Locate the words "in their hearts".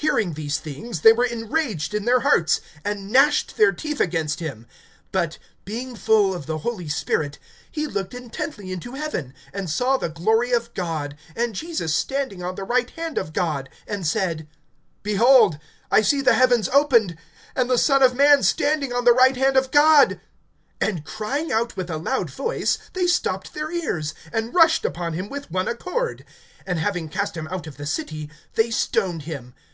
1.92-2.62